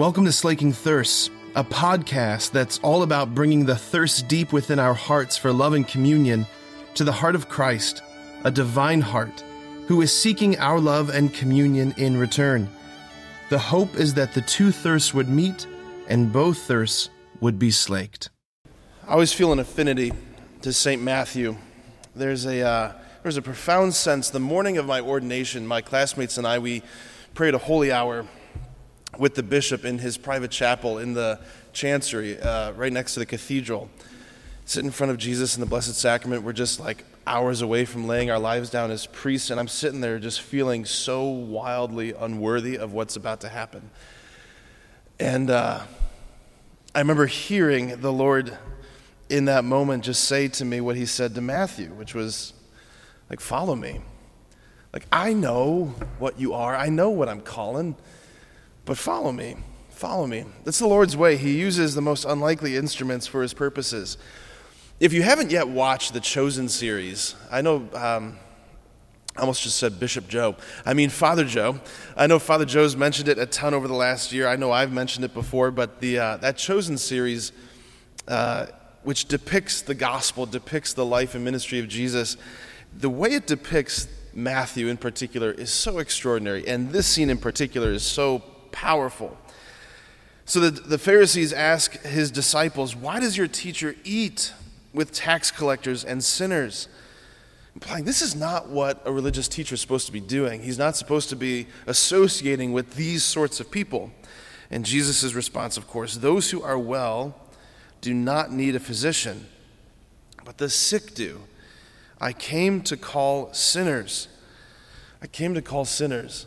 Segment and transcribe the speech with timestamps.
[0.00, 4.94] Welcome to Slaking Thirsts, a podcast that's all about bringing the thirst deep within our
[4.94, 6.46] hearts for love and communion
[6.94, 8.02] to the heart of Christ,
[8.44, 9.44] a divine heart,
[9.88, 12.66] who is seeking our love and communion in return.
[13.50, 15.66] The hope is that the two thirsts would meet
[16.08, 17.10] and both thirsts
[17.42, 18.30] would be slaked.
[19.06, 20.14] I always feel an affinity
[20.62, 21.02] to St.
[21.02, 21.58] Matthew.
[22.16, 22.92] There's a, uh,
[23.22, 24.30] there's a profound sense.
[24.30, 26.82] The morning of my ordination, my classmates and I, we
[27.34, 28.24] prayed a holy hour
[29.20, 31.38] with the bishop in his private chapel in the
[31.74, 33.90] chancery uh, right next to the cathedral.
[34.64, 36.42] Sit in front of Jesus in the Blessed Sacrament.
[36.42, 40.00] We're just like hours away from laying our lives down as priests, and I'm sitting
[40.00, 43.90] there just feeling so wildly unworthy of what's about to happen.
[45.18, 45.82] And uh,
[46.94, 48.56] I remember hearing the Lord
[49.28, 52.54] in that moment just say to me what he said to Matthew, which was
[53.28, 54.00] like, Follow me.
[54.94, 57.96] Like, I know what you are, I know what I'm calling.
[58.90, 59.54] But follow me.
[59.90, 60.44] Follow me.
[60.64, 61.36] That's the Lord's way.
[61.36, 64.18] He uses the most unlikely instruments for his purposes.
[64.98, 67.88] If you haven't yet watched the Chosen series, I know.
[67.94, 68.36] Um,
[69.36, 70.56] I almost just said Bishop Joe.
[70.84, 71.78] I mean Father Joe.
[72.16, 74.48] I know Father Joe's mentioned it a ton over the last year.
[74.48, 77.52] I know I've mentioned it before, but the uh, that Chosen series,
[78.26, 78.66] uh,
[79.04, 82.36] which depicts the gospel, depicts the life and ministry of Jesus,
[82.98, 87.92] the way it depicts Matthew in particular is so extraordinary, and this scene in particular
[87.92, 88.42] is so
[88.72, 89.36] powerful.
[90.44, 94.52] So the, the Pharisees ask his disciples, Why does your teacher eat
[94.92, 96.88] with tax collectors and sinners?
[97.74, 100.62] Implying this is not what a religious teacher is supposed to be doing.
[100.62, 104.10] He's not supposed to be associating with these sorts of people.
[104.70, 107.34] And Jesus' response, of course, those who are well
[108.00, 109.46] do not need a physician,
[110.44, 111.42] but the sick do.
[112.20, 114.28] I came to call sinners.
[115.22, 116.46] I came to call sinners.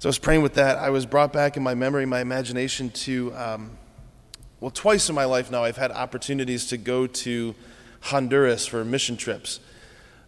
[0.00, 0.78] So I was praying with that.
[0.78, 3.76] I was brought back in my memory, my imagination to, um,
[4.60, 7.52] well, twice in my life now, I've had opportunities to go to
[8.02, 9.58] Honduras for mission trips.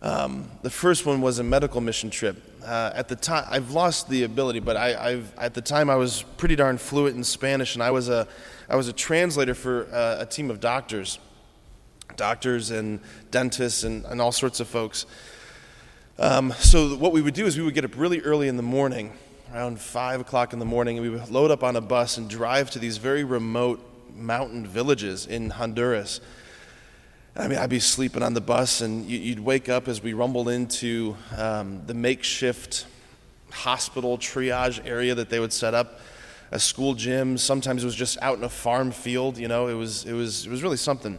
[0.03, 2.43] Um, the first one was a medical mission trip.
[2.65, 5.95] Uh, at the time, I've lost the ability, but I, have at the time I
[5.95, 8.27] was pretty darn fluent in Spanish, and I was a,
[8.69, 11.21] I was a translator for uh, a team of doctors,
[12.17, 12.99] doctors and
[13.31, 15.07] dentists and, and all sorts of folks.
[16.19, 18.65] Um, so what we would do is we would get up really early in the
[18.65, 19.13] morning
[19.53, 22.31] around 5 o'clock in the morning, and we would load up on a bus and
[22.31, 23.81] drive to these very remote
[24.15, 26.21] mountain villages in Honduras.
[27.35, 30.49] I mean, I'd be sleeping on the bus, and you'd wake up as we rumbled
[30.49, 32.87] into um, the makeshift
[33.51, 36.01] hospital triage area that they would set up,
[36.53, 37.37] a school gym.
[37.37, 39.37] Sometimes it was just out in a farm field.
[39.37, 41.19] You know, it was it was it was really something.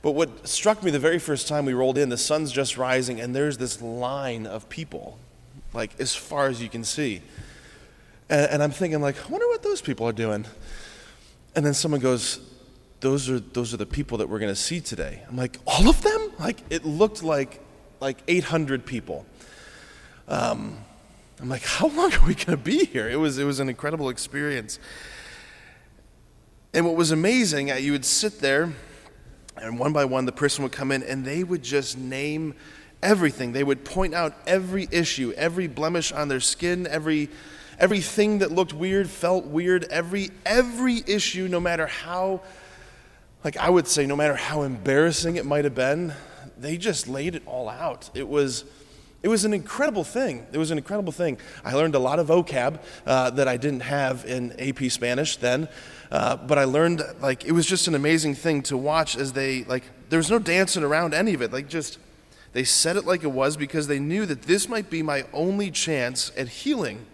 [0.00, 3.20] But what struck me the very first time we rolled in, the sun's just rising,
[3.20, 5.18] and there's this line of people,
[5.72, 7.22] like as far as you can see.
[8.32, 10.46] And, and I'm thinking, like, I wonder what those people are doing.
[11.54, 12.40] And then someone goes,
[13.00, 15.22] those are, those are the people that we're going to see today.
[15.28, 16.32] I'm like, all of them?
[16.38, 17.60] Like, it looked like,
[18.00, 19.26] like 800 people.
[20.28, 20.78] Um,
[21.40, 23.06] I'm like, how long are we going to be here?
[23.06, 24.78] It was, it was an incredible experience.
[26.72, 28.72] And what was amazing, uh, you would sit there,
[29.58, 32.54] and one by one, the person would come in, and they would just name
[33.02, 33.52] everything.
[33.52, 37.28] They would point out every issue, every blemish on their skin, every
[37.78, 39.84] everything that looked weird felt weird.
[39.84, 42.42] Every every issue no matter how
[43.44, 46.12] like i would say no matter how embarrassing it might have been
[46.58, 48.10] they just laid it all out.
[48.14, 48.64] It was
[49.22, 50.46] it was an incredible thing.
[50.52, 51.38] It was an incredible thing.
[51.64, 55.68] I learned a lot of vocab uh, that i didn't have in ap spanish then
[56.10, 59.64] uh, but i learned like it was just an amazing thing to watch as they
[59.64, 61.54] like there was no dancing around any of it.
[61.54, 61.98] Like just
[62.52, 65.70] they said it like it was because they knew that this might be my only
[65.70, 67.06] chance at healing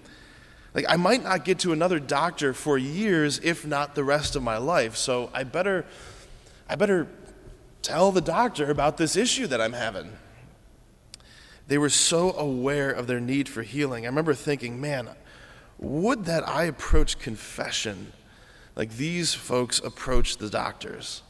[0.79, 4.45] like, I might not get to another doctor for years, if not the rest of
[4.45, 4.95] my life.
[4.95, 5.85] So I better,
[6.69, 7.09] I better
[7.83, 10.13] tell the doctor about this issue that I'm having.
[11.67, 14.05] They were so aware of their need for healing.
[14.05, 15.09] I remember thinking, man,
[15.81, 18.13] would that I approach confession
[18.77, 21.23] like these folks approach the doctors?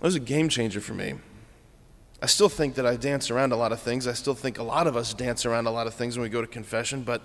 [0.00, 1.14] That was a game changer for me.
[2.22, 4.06] I still think that I dance around a lot of things.
[4.06, 6.28] I still think a lot of us dance around a lot of things when we
[6.28, 7.22] go to confession, but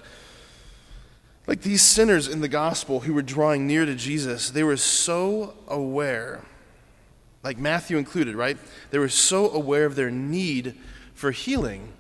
[1.47, 5.53] like these sinners in the gospel who were drawing near to Jesus, they were so
[5.67, 6.41] aware,
[7.43, 8.57] like Matthew included, right?
[8.89, 10.75] They were so aware of their need
[11.13, 11.93] for healing.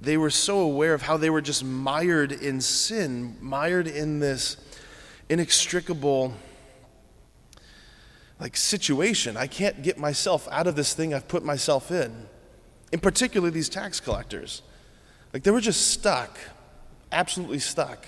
[0.00, 4.56] They were so aware of how they were just mired in sin, mired in this
[5.28, 6.34] inextricable
[8.40, 9.36] like situation.
[9.36, 12.28] I can't get myself out of this thing I've put myself in.
[12.92, 14.62] In particular, these tax collectors.
[15.32, 16.38] Like they were just stuck,
[17.12, 18.06] absolutely stuck.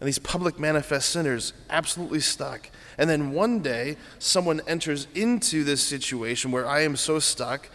[0.00, 2.70] and these public manifest sinners absolutely stuck.
[2.96, 7.68] And then one day, someone enters into this situation where I am so stuck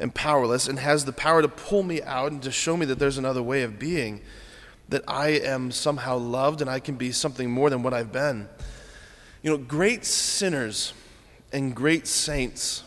[0.00, 2.98] and powerless and has the power to pull me out and to show me that
[2.98, 4.20] there's another way of being,
[4.88, 8.48] that I am somehow loved and I can be something more than what I've been.
[9.42, 10.92] You know, great sinners
[11.52, 12.84] and great saints,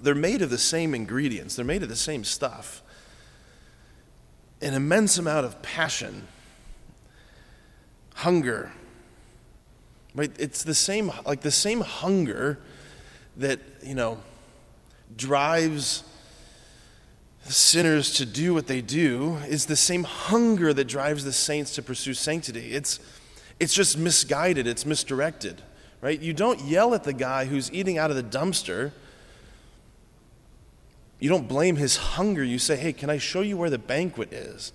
[0.00, 2.82] they're made of the same ingredients, they're made of the same stuff.
[4.60, 6.26] An immense amount of passion
[8.14, 8.72] hunger.
[10.14, 10.32] Right?
[10.38, 12.58] It's the same, like the same hunger
[13.36, 14.18] that, you know,
[15.16, 16.02] drives
[17.44, 21.82] sinners to do what they do is the same hunger that drives the saints to
[21.82, 22.74] pursue sanctity.
[22.74, 23.00] It's,
[23.60, 25.62] it's just misguided, it's misdirected,
[26.00, 26.20] right?
[26.20, 28.92] You don't yell at the guy who's eating out of the dumpster.
[31.18, 32.44] You don't blame his hunger.
[32.44, 34.72] You say, hey, can I show you where the banquet is?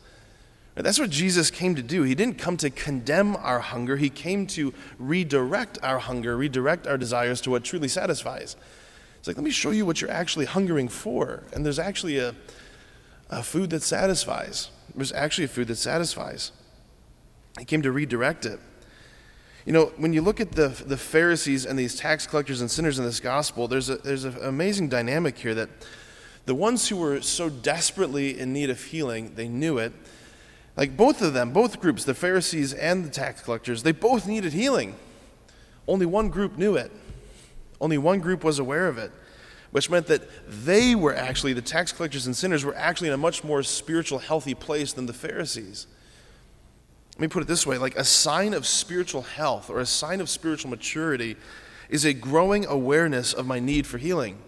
[0.75, 2.01] That's what Jesus came to do.
[2.01, 6.97] He didn't come to condemn our hunger, He came to redirect our hunger, redirect our
[6.97, 8.55] desires to what truly satisfies.
[9.19, 11.43] It's like, let me show you what you're actually hungering for.
[11.53, 12.35] And there's actually a,
[13.29, 14.69] a food that satisfies.
[14.95, 16.51] There's actually a food that satisfies.
[17.57, 18.59] He came to redirect it.
[19.65, 23.00] You know, when you look at the, the Pharisees and these tax collectors and sinners
[23.00, 25.69] in this gospel, there's, a, there's an amazing dynamic here that
[26.45, 29.94] the ones who were so desperately in need of healing, they knew it
[30.75, 34.54] like both of them, both groups, the Pharisees and the tax collectors, they both needed
[34.54, 34.95] healing.
[35.88, 36.92] Only one group knew it.
[37.80, 39.12] Only one group was aware of it,
[39.71, 43.18] which meant that they were actually, the tax collectors and sinners were actually in a
[43.18, 45.86] much more spiritual, healthy place than the Pharisees.
[47.15, 50.19] Let me put it this way like a sign of spiritual health or a sign
[50.19, 51.36] of spiritual maturity
[51.89, 54.39] is a growing awareness of my need for healing,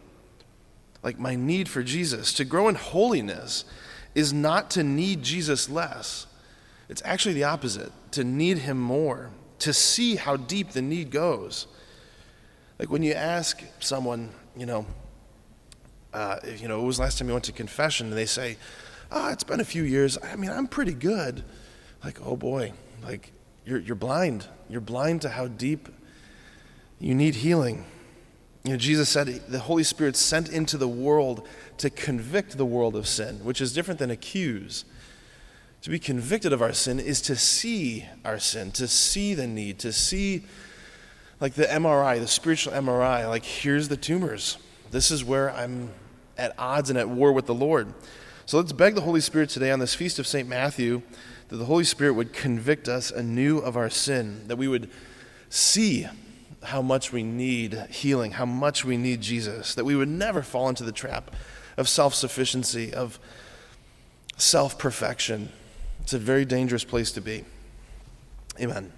[1.03, 2.33] like my need for Jesus.
[2.33, 3.65] To grow in holiness
[4.15, 6.25] is not to need Jesus less.
[6.89, 9.29] It's actually the opposite to need him more,
[9.59, 11.67] to see how deep the need goes.
[12.79, 14.85] Like when you ask someone, you know,
[16.13, 18.57] uh, you know, it was last time you went to confession, and they say,
[19.11, 20.17] oh, it's been a few years.
[20.23, 21.43] I mean, I'm pretty good.
[22.05, 22.71] Like, oh boy,
[23.03, 23.31] like
[23.65, 24.47] you're, you're blind.
[24.69, 25.89] You're blind to how deep
[26.99, 27.83] you need healing.
[28.63, 31.47] You know, Jesus said the Holy Spirit sent into the world
[31.79, 34.85] to convict the world of sin, which is different than accuse.
[35.81, 39.79] To be convicted of our sin is to see our sin, to see the need,
[39.79, 40.43] to see,
[41.39, 44.59] like the MRI, the spiritual MRI, like here's the tumors.
[44.91, 45.89] This is where I'm
[46.37, 47.91] at odds and at war with the Lord.
[48.47, 50.47] So let's beg the Holy Spirit today on this feast of St.
[50.47, 51.01] Matthew
[51.47, 54.91] that the Holy Spirit would convict us anew of our sin, that we would
[55.49, 56.07] see
[56.61, 60.69] how much we need healing, how much we need Jesus, that we would never fall
[60.69, 61.35] into the trap
[61.75, 63.19] of self sufficiency, of
[64.37, 65.49] self perfection.
[66.01, 67.45] It's a very dangerous place to be.
[68.61, 68.93] Amen.